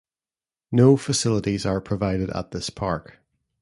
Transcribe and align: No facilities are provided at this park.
No 0.71 0.97
facilities 0.97 1.63
are 1.63 1.79
provided 1.79 2.31
at 2.31 2.49
this 2.49 2.71
park. 2.71 3.19